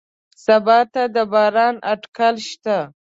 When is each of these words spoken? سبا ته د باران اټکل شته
سبا 0.45 0.79
ته 0.93 1.03
د 1.15 1.17
باران 1.31 1.75
اټکل 1.91 2.35
شته 2.49 2.77